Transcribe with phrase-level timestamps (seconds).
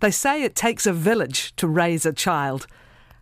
[0.00, 2.66] They say it takes a village to raise a child.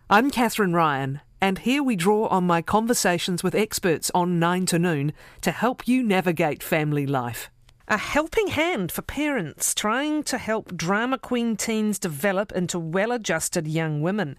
[0.09, 4.79] I'm Kathryn Ryan, and here we draw on my conversations with experts on 9 to
[4.79, 7.49] noon to help you navigate family life.
[7.87, 13.67] A helping hand for parents trying to help drama queen teens develop into well adjusted
[13.67, 14.37] young women.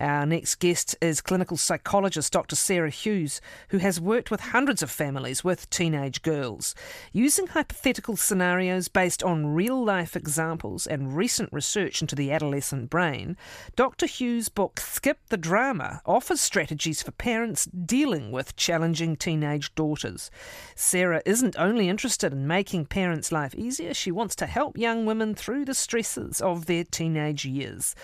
[0.00, 2.56] Our next guest is clinical psychologist Dr.
[2.56, 6.74] Sarah Hughes, who has worked with hundreds of families with teenage girls.
[7.12, 13.36] Using hypothetical scenarios based on real life examples and recent research into the adolescent brain,
[13.76, 14.06] Dr.
[14.06, 20.28] Hughes' book Skip the Drama offers strategies for parents dealing with challenging teenage daughters.
[20.74, 25.36] Sarah isn't only interested in making parents' life easier, she wants to help young women
[25.36, 27.94] through the stresses of their teenage years.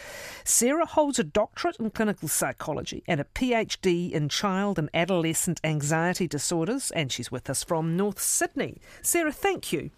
[0.44, 6.28] Sarah holds a doctorate in clinical psychology and a PhD in child and adolescent anxiety
[6.28, 8.78] disorders, and she's with us from North Sydney.
[9.02, 9.90] Sarah, thank you.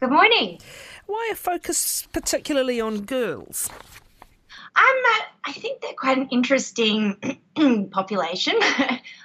[0.00, 0.58] Good morning.
[1.06, 3.70] Why a focus particularly on girls?
[4.76, 5.02] Um,
[5.46, 7.38] I think they're quite an interesting
[7.90, 8.54] population.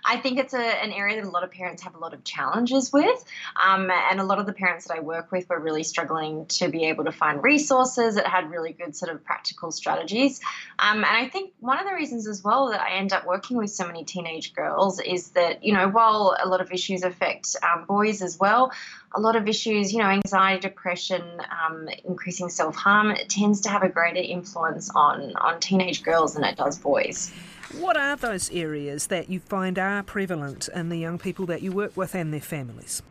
[0.06, 2.26] I think it's a, an area that a lot of parents have a lot of
[2.26, 3.24] challenges with.
[3.64, 6.68] Um, and a lot of the parents that I work with were really struggling to
[6.68, 10.42] be able to find resources that had really good sort of practical strategies.
[10.78, 13.56] Um, and I think one of the reasons as well that I end up working
[13.56, 17.56] with so many teenage girls is that, you know, while a lot of issues affect
[17.64, 18.74] um, boys as well,
[19.16, 21.24] a lot of issues, you know, anxiety, depression,
[21.66, 26.44] um, increasing self harm, tends to have a greater influence on, on teenage girls than
[26.44, 27.32] it does boys.
[27.78, 31.72] What are those areas that you find are prevalent in the young people that you
[31.72, 33.04] work with and their families?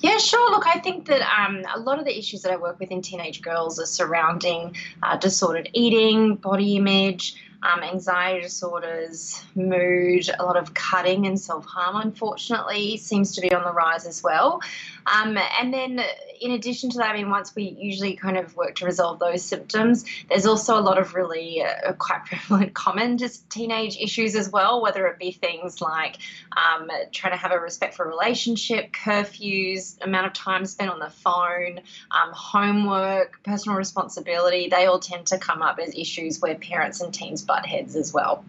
[0.00, 0.50] Yeah, sure.
[0.50, 3.02] Look, I think that um, a lot of the issues that I work with in
[3.02, 10.56] teenage girls are surrounding uh, disordered eating, body image, um, anxiety disorders, mood, a lot
[10.56, 14.60] of cutting and self harm, unfortunately, seems to be on the rise as well.
[15.06, 16.02] Um, and then,
[16.40, 19.42] in addition to that, I mean, once we usually kind of work to resolve those
[19.42, 24.50] symptoms, there's also a lot of really uh, quite prevalent common just teenage issues as
[24.50, 26.18] well, whether it be things like
[26.56, 31.80] um, trying to have a respectful relationship, curfews, amount of time spent on the phone,
[32.10, 34.68] um, homework, personal responsibility.
[34.68, 38.12] They all tend to come up as issues where parents and teens butt heads as
[38.12, 38.44] well.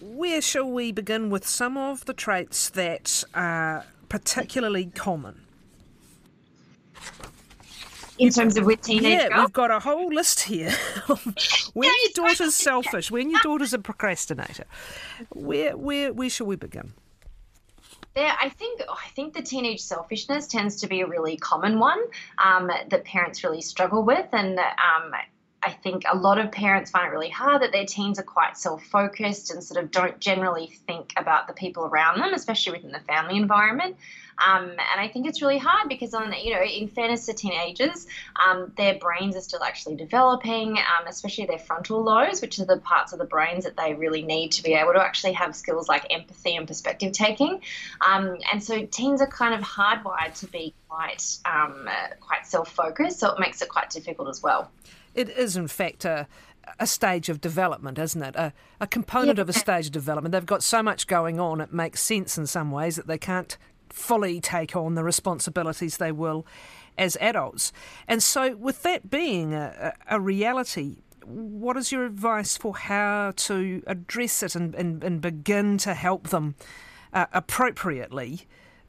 [0.00, 5.42] Where shall we begin with some of the traits that are particularly common?
[8.18, 9.40] in terms of with teenage yeah, girls?
[9.40, 10.70] we've got a whole list here.
[11.72, 14.66] when your daughter's selfish, when your daughter's a procrastinator,
[15.30, 16.92] where where where shall we begin?
[18.14, 22.00] There, I think I think the teenage selfishness tends to be a really common one
[22.36, 25.12] um, that parents really struggle with, and um,
[25.62, 28.56] I think a lot of parents find it really hard that their teens are quite
[28.56, 32.92] self focused and sort of don't generally think about the people around them, especially within
[32.92, 33.96] the family environment.
[34.38, 38.06] Um, and I think it's really hard because, on you know, in fairness to teenagers,
[38.42, 42.78] um, their brains are still actually developing, um, especially their frontal lobes, which are the
[42.78, 45.88] parts of the brains that they really need to be able to actually have skills
[45.88, 47.60] like empathy and perspective taking.
[48.00, 51.86] Um, and so teens are kind of hardwired to be quite um,
[52.20, 54.70] quite self focused, so it makes it quite difficult as well
[55.14, 56.26] it is in fact a
[56.78, 58.36] a stage of development, isn't it?
[58.36, 59.42] A, a component yeah.
[59.42, 60.32] of a stage of development.
[60.32, 63.56] They've got so much going on, it makes sense in some ways that they can't
[63.88, 66.46] fully take on the responsibilities they will
[66.96, 67.72] as adults.
[68.06, 73.82] And so, with that being a, a reality, what is your advice for how to
[73.86, 76.54] address it and, and, and begin to help them
[77.12, 78.42] uh, appropriately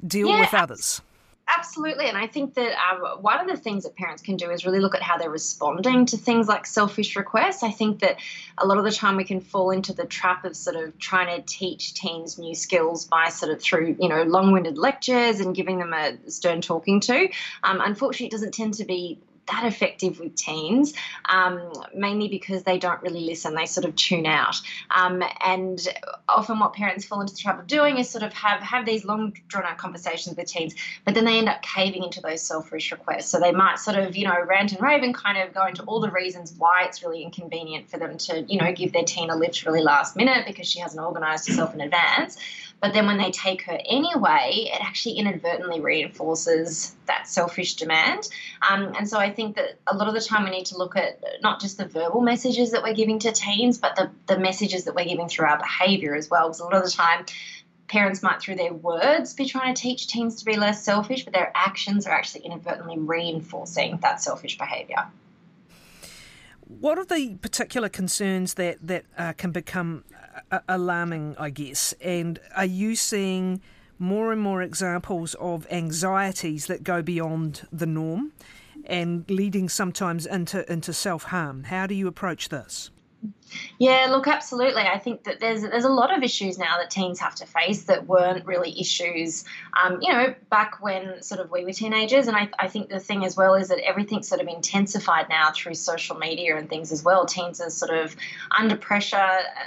[0.05, 0.41] deal yeah.
[0.41, 1.01] with others?
[1.47, 2.07] Absolutely.
[2.07, 4.79] And I think that um, one of the things that parents can do is really
[4.79, 7.61] look at how they're responding to things like selfish requests.
[7.61, 8.17] I think that
[8.57, 11.35] a lot of the time we can fall into the trap of sort of trying
[11.35, 15.53] to teach teens new skills by sort of through, you know, long winded lectures and
[15.55, 17.27] giving them a stern talking to.
[17.63, 20.93] Um, unfortunately, it doesn't tend to be that effective with teens,
[21.29, 23.55] um, mainly because they don't really listen.
[23.55, 24.55] They sort of tune out.
[24.95, 25.79] Um, and
[26.29, 29.33] often, what parents fall into the of doing is sort of have, have these long,
[29.47, 33.29] drawn out conversations with teens, but then they end up caving into those selfish requests.
[33.29, 35.83] So they might sort of, you know, rant and rave and kind of go into
[35.83, 39.29] all the reasons why it's really inconvenient for them to, you know, give their teen
[39.29, 42.37] a lift really last minute because she hasn't organized herself in advance.
[42.81, 48.27] But then when they take her anyway, it actually inadvertently reinforces that selfish demand.
[48.67, 50.95] Um, and so I think that a lot of the time we need to look
[50.95, 54.85] at not just the verbal messages that we're giving to teens, but the, the messages
[54.85, 56.47] that we're giving through our behavior as well.
[56.47, 57.25] Because a lot of the time,
[57.87, 61.33] parents might, through their words, be trying to teach teens to be less selfish, but
[61.33, 65.05] their actions are actually inadvertently reinforcing that selfish behavior.
[66.79, 70.03] What are the particular concerns that that uh, can become
[70.51, 71.35] uh, alarming?
[71.37, 73.61] I guess, and are you seeing
[73.99, 78.31] more and more examples of anxieties that go beyond the norm,
[78.85, 81.65] and leading sometimes into into self harm?
[81.65, 82.89] How do you approach this?
[83.77, 84.83] Yeah, look, absolutely.
[84.83, 87.83] I think that there's there's a lot of issues now that teens have to face
[87.83, 89.43] that weren't really issues,
[89.81, 92.27] um, you know, back when sort of we were teenagers.
[92.27, 95.51] And I, I think the thing as well is that everything's sort of intensified now
[95.51, 97.25] through social media and things as well.
[97.25, 98.15] Teens are sort of
[98.57, 99.17] under pressure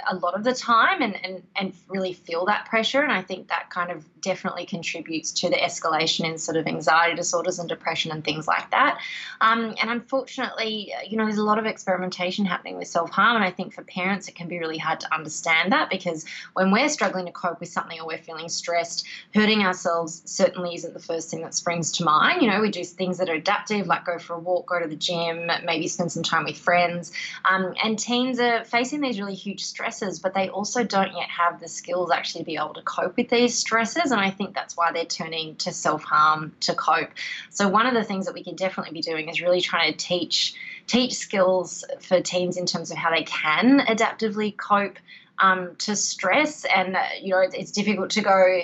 [0.09, 3.01] a lot of the time and, and, and really feel that pressure.
[3.01, 7.15] And I think that kind of definitely contributes to the escalation in sort of anxiety
[7.15, 8.99] disorders and depression and things like that.
[9.41, 13.35] Um, and unfortunately, you know, there's a lot of experimentation happening with self harm.
[13.35, 16.71] And I think for parents, it can be really hard to understand that because when
[16.71, 20.99] we're struggling to cope with something or we're feeling stressed, hurting ourselves certainly isn't the
[20.99, 22.41] first thing that springs to mind.
[22.41, 24.87] You know, we do things that are adaptive, like go for a walk, go to
[24.87, 27.11] the gym, maybe spend some time with friends.
[27.49, 31.59] Um, and teens are facing these really huge stresses, but they also don't yet have
[31.59, 34.11] the skills actually to be able to cope with these stresses.
[34.11, 37.09] And I think that's why they're turning to self harm to cope.
[37.49, 39.97] So, one of the things that we can definitely be doing is really trying to
[39.97, 40.55] teach
[40.87, 44.97] teach skills for teens in terms of how they can adaptively cope
[45.39, 46.65] um, to stress.
[46.65, 48.61] And, uh, you know, it's, it's difficult to go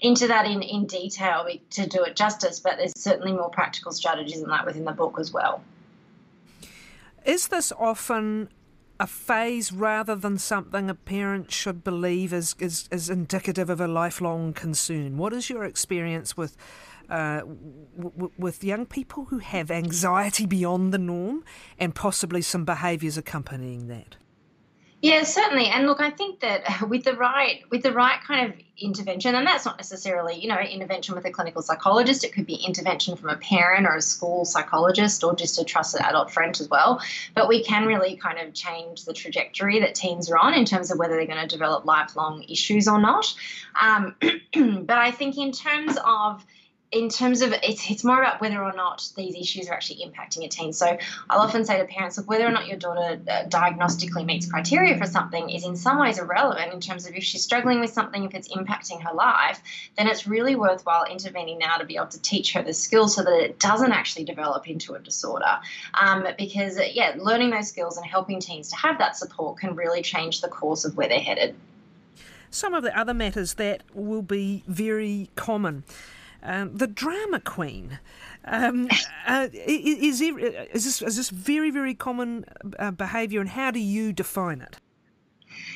[0.00, 4.40] into that in, in detail to do it justice, but there's certainly more practical strategies
[4.40, 5.62] than that within the book as well.
[7.24, 8.50] Is this often
[9.00, 13.88] a phase rather than something a parent should believe is, is, is indicative of a
[13.88, 15.16] lifelong concern?
[15.16, 16.56] What is your experience with
[17.08, 17.40] uh,
[17.96, 21.44] w- with young people who have anxiety beyond the norm
[21.78, 24.16] and possibly some behaviours accompanying that?
[25.04, 25.66] Yeah, certainly.
[25.66, 29.46] And look, I think that with the right with the right kind of intervention, and
[29.46, 32.24] that's not necessarily, you know, intervention with a clinical psychologist.
[32.24, 36.00] It could be intervention from a parent or a school psychologist or just a trusted
[36.00, 37.02] adult friend as well.
[37.34, 40.90] But we can really kind of change the trajectory that teens are on in terms
[40.90, 43.26] of whether they're going to develop lifelong issues or not.
[43.78, 46.46] Um, but I think in terms of
[46.94, 50.44] in terms of it's, it's more about whether or not these issues are actually impacting
[50.44, 50.72] a teen.
[50.72, 50.96] So
[51.28, 54.96] I'll often say to parents, look, whether or not your daughter uh, diagnostically meets criteria
[54.96, 58.22] for something is in some ways irrelevant in terms of if she's struggling with something,
[58.22, 59.60] if it's impacting her life,
[59.98, 63.24] then it's really worthwhile intervening now to be able to teach her the skills so
[63.24, 65.58] that it doesn't actually develop into a disorder.
[66.00, 69.74] Um, because, uh, yeah, learning those skills and helping teens to have that support can
[69.74, 71.56] really change the course of where they're headed.
[72.50, 75.82] Some of the other matters that will be very common
[76.44, 77.98] um, the drama queen.
[78.44, 78.88] Um,
[79.26, 82.44] uh, is, is, this, is this very, very common
[82.78, 84.76] uh, behaviour, and how do you define it?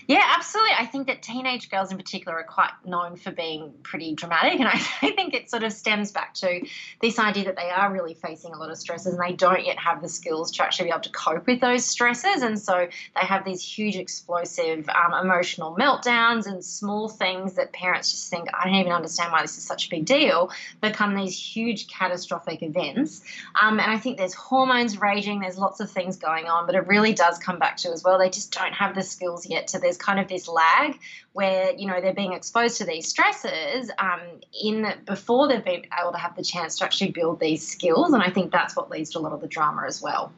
[0.07, 0.73] Yeah, absolutely.
[0.79, 4.59] I think that teenage girls in particular are quite known for being pretty dramatic.
[4.59, 6.67] And I, I, think it sort of stems back to
[7.01, 9.79] this idea that they are really facing a lot of stresses and they don't yet
[9.79, 12.43] have the skills to actually be able to cope with those stresses.
[12.43, 18.11] And so they have these huge, explosive um, emotional meltdowns and small things that parents
[18.11, 21.39] just think, I don't even understand why this is such a big deal, become these
[21.39, 23.23] huge catastrophic events.
[23.61, 26.87] Um, and I think there's hormones raging, there's lots of things going on, but it
[26.87, 29.79] really does come back to as well, they just don't have the skills yet to
[29.79, 30.99] there's kind of this lag
[31.33, 34.21] where you know they're being exposed to these stresses um,
[34.63, 38.23] in before they've been able to have the chance to actually build these skills, and
[38.23, 40.33] I think that's what leads to a lot of the drama as well.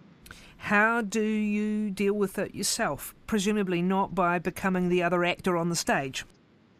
[0.58, 3.14] How do you deal with it yourself?
[3.26, 6.24] Presumably not by becoming the other actor on the stage.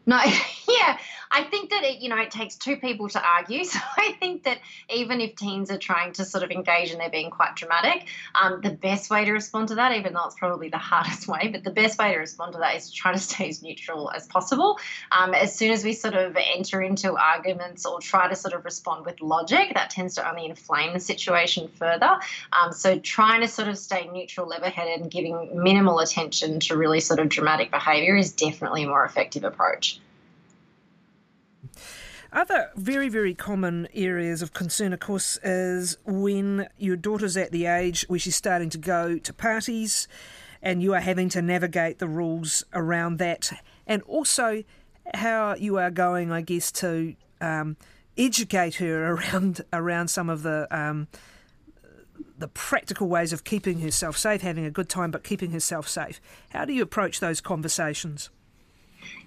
[0.07, 0.21] No,
[0.69, 0.99] yeah,
[1.33, 3.65] I think that it, you know it takes two people to argue.
[3.71, 4.59] So I think that
[4.93, 8.61] even if teens are trying to sort of engage and they're being quite dramatic, um,
[8.63, 11.63] the best way to respond to that, even though it's probably the hardest way, but
[11.63, 14.27] the best way to respond to that is to try to stay as neutral as
[14.27, 14.79] possible.
[15.13, 18.65] Um, as soon as we sort of enter into arguments or try to sort of
[18.65, 22.19] respond with logic, that tends to only inflame the situation further.
[22.53, 27.01] Um, so trying to sort of stay neutral, level-headed, and giving minimal attention to really
[27.01, 30.00] sort of dramatic behaviour is definitely a more effective approach.
[32.33, 37.67] Other very, very common areas of concern, of course, is when your daughter's at the
[37.67, 40.07] age where she's starting to go to parties
[40.63, 43.51] and you are having to navigate the rules around that,
[43.87, 44.63] and also
[45.15, 47.77] how you are going, I guess, to um,
[48.17, 51.09] educate her around around some of the um,
[52.39, 56.21] the practical ways of keeping herself safe, having a good time, but keeping herself safe.
[56.51, 58.31] How do you approach those conversations?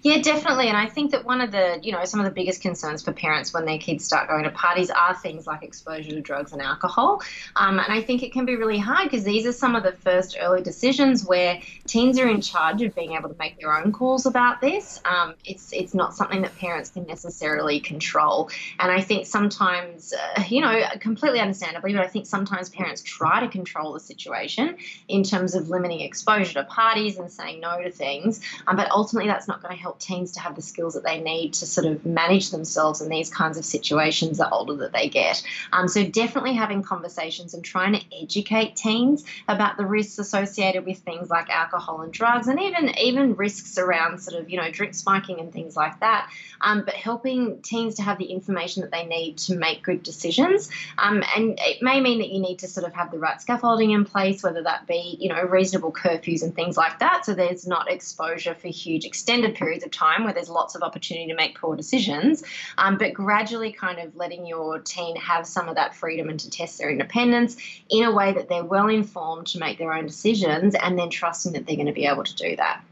[0.04, 0.68] Yeah, definitely.
[0.68, 3.14] And I think that one of the, you know, some of the biggest concerns for
[3.14, 6.60] parents when their kids start going to parties are things like exposure to drugs and
[6.60, 7.22] alcohol.
[7.56, 9.92] Um, and I think it can be really hard because these are some of the
[9.92, 13.92] first early decisions where teens are in charge of being able to make their own
[13.92, 15.00] calls about this.
[15.06, 18.50] Um, it's it's not something that parents can necessarily control.
[18.78, 23.40] And I think sometimes, uh, you know, completely understandably, but I think sometimes parents try
[23.40, 24.76] to control the situation
[25.08, 28.42] in terms of limiting exposure to parties and saying no to things.
[28.66, 31.04] Um, but ultimately, that's not going to help help teens to have the skills that
[31.04, 34.92] they need to sort of manage themselves in these kinds of situations the older that
[34.92, 35.42] they get.
[35.72, 40.98] Um, so definitely having conversations and trying to educate teens about the risks associated with
[40.98, 44.94] things like alcohol and drugs, and even even risks around sort of you know drink
[44.94, 46.30] spiking and things like that.
[46.60, 50.70] Um, but helping teens to have the information that they need to make good decisions.
[50.98, 53.90] Um, and it may mean that you need to sort of have the right scaffolding
[53.90, 57.66] in place, whether that be you know reasonable curfews and things like that, so there's
[57.66, 61.58] not exposure for huge extended periods of time where there's lots of opportunity to make
[61.58, 62.42] poor decisions,
[62.78, 66.50] um, but gradually kind of letting your teen have some of that freedom and to
[66.50, 67.56] test their independence
[67.90, 71.52] in a way that they're well informed to make their own decisions and then trusting
[71.52, 72.82] that they're going to be able to do that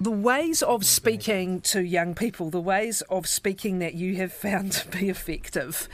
[0.00, 4.72] the ways of speaking to young people, the ways of speaking that you have found
[4.72, 5.88] to be effective,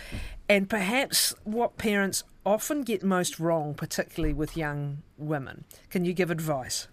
[0.48, 5.64] and perhaps what parents often get most wrong, particularly with young women.
[5.90, 6.88] Can you give advice?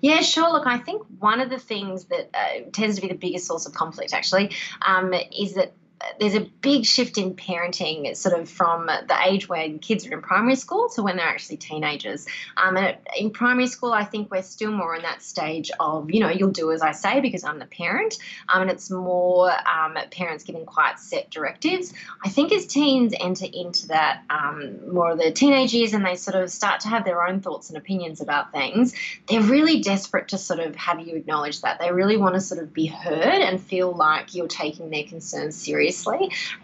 [0.00, 0.50] Yeah, sure.
[0.52, 3.66] Look, I think one of the things that uh, tends to be the biggest source
[3.66, 5.72] of conflict actually um, is that
[6.18, 10.22] there's a big shift in parenting sort of from the age when kids are in
[10.22, 12.26] primary school to when they're actually teenagers.
[12.56, 16.20] Um, and in primary school, I think we're still more in that stage of, you
[16.20, 18.16] know, you'll do as I say because I'm the parent.
[18.48, 21.92] Um, and it's more um, parents giving quite set directives.
[22.24, 26.16] I think as teens enter into that um, more of the teenage years and they
[26.16, 28.94] sort of start to have their own thoughts and opinions about things,
[29.28, 31.78] they're really desperate to sort of have you acknowledge that.
[31.78, 35.56] They really want to sort of be heard and feel like you're taking their concerns
[35.56, 35.89] seriously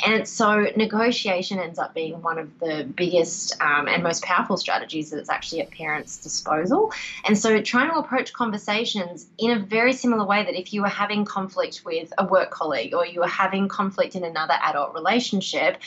[0.05, 5.11] And so negotiation ends up being one of the biggest um, and most powerful strategies
[5.11, 6.93] that's actually at parents' disposal.
[7.25, 10.89] And so trying to approach conversations in a very similar way that if you were
[10.89, 15.79] having conflict with a work colleague or you were having conflict in another adult relationship,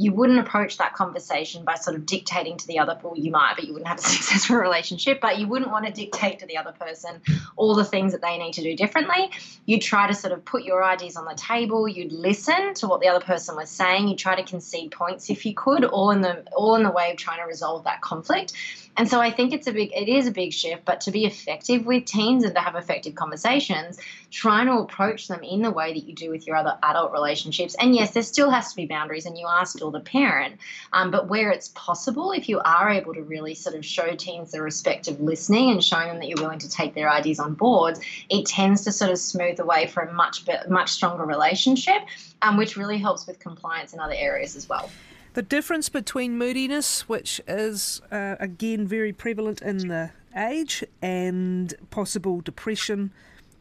[0.00, 3.54] you wouldn't approach that conversation by sort of dictating to the other well you might
[3.56, 6.56] but you wouldn't have a successful relationship but you wouldn't want to dictate to the
[6.56, 7.20] other person
[7.56, 9.30] all the things that they need to do differently.
[9.66, 13.00] You'd try to sort of put your ideas on the table you'd listen to what
[13.00, 16.20] the other person was saying you'd try to concede points if you could all in
[16.20, 18.52] the all in the way of trying to resolve that conflict
[18.98, 20.84] and so I think it's a big, it is a big shift.
[20.84, 23.98] But to be effective with teens and to have effective conversations,
[24.32, 27.76] trying to approach them in the way that you do with your other adult relationships.
[27.78, 30.56] And yes, there still has to be boundaries, and you are still the parent.
[30.92, 34.50] Um, but where it's possible, if you are able to really sort of show teens
[34.50, 37.54] the respect of listening and showing them that you're willing to take their ideas on
[37.54, 42.02] board, it tends to sort of smooth the way for a much much stronger relationship,
[42.42, 44.90] um, which really helps with compliance in other areas as well.
[45.34, 52.40] The difference between moodiness, which is uh, again very prevalent in the age, and possible
[52.40, 53.12] depression.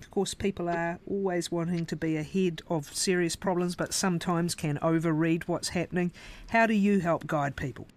[0.01, 4.77] Of course, people are always wanting to be ahead of serious problems, but sometimes can
[4.81, 6.11] overread what's happening.
[6.49, 7.87] How do you help guide people?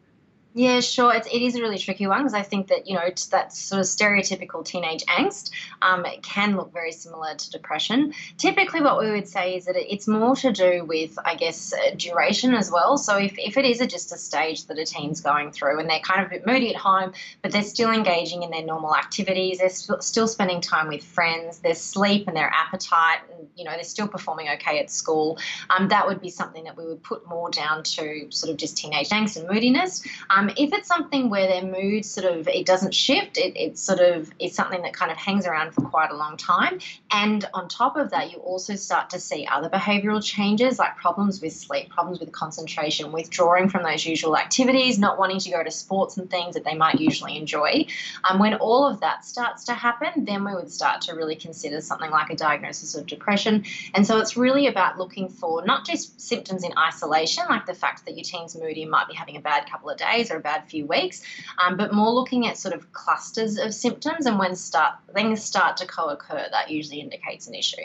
[0.52, 1.14] Yeah, sure.
[1.14, 3.78] It's, it is a really tricky one because I think that, you know, that sort
[3.78, 8.12] of stereotypical teenage angst um, can look very similar to depression.
[8.37, 11.95] Typically, what we would say is that it's more to do with, I guess, uh,
[11.97, 12.99] duration as well.
[12.99, 15.88] So if, if it is a, just a stage that a teen's going through and
[15.88, 18.97] they're kind of a bit moody at home, but they're still engaging in their normal
[18.97, 23.62] activities, they're sp- still spending time with friends, their sleep and their appetite, and, you
[23.62, 25.38] know, they're still performing okay at school,
[25.78, 28.76] um, that would be something that we would put more down to sort of just
[28.76, 30.04] teenage angst and moodiness.
[30.41, 34.01] Um, if it's something where their mood sort of it doesn't shift, it, it sort
[34.01, 36.79] of is something that kind of hangs around for quite a long time.
[37.11, 41.43] And on top of that, you also start to see other behavioural changes like problems
[41.43, 45.71] with sleep, problems with concentration, withdrawing from those usual activities, not wanting to go to
[45.71, 47.85] sports and things that they might usually enjoy.
[48.29, 51.83] Um, when all of that starts to happen, then we would start to really consider
[51.83, 53.65] something like a diagnosis of depression.
[53.93, 58.07] And so it's really about looking for not just symptoms in isolation, like the fact
[58.07, 59.99] that your teen's moody might be having a bad couple of
[60.31, 61.23] days or a bad few weeks,
[61.59, 65.77] um, but more looking at sort of clusters of symptoms and when start things start
[65.79, 67.83] to co-occur, that usually indicates an issue.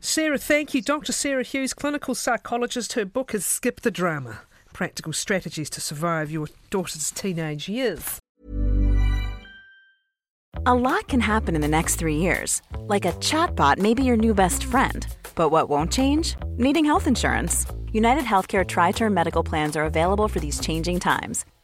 [0.00, 0.82] Sarah, thank you.
[0.82, 1.12] Dr.
[1.12, 2.94] Sarah Hughes, clinical psychologist.
[2.94, 4.40] Her book is Skip the Drama
[4.72, 8.18] Practical Strategies to Survive Your Daughter's Teenage Years.
[10.66, 12.62] A lot can happen in the next three years.
[12.78, 15.06] Like a chatbot may be your new best friend.
[15.34, 16.36] But what won't change?
[16.56, 17.64] Needing health insurance.
[17.92, 21.44] United Healthcare Tri Term Medical Plans are available for these changing times